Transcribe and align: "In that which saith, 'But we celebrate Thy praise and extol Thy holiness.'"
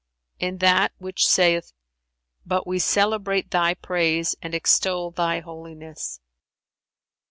"In 0.39 0.57
that 0.57 0.93
which 0.97 1.27
saith, 1.27 1.73
'But 2.43 2.65
we 2.65 2.79
celebrate 2.79 3.51
Thy 3.51 3.75
praise 3.75 4.35
and 4.41 4.55
extol 4.55 5.11
Thy 5.11 5.41
holiness.'" 5.41 6.19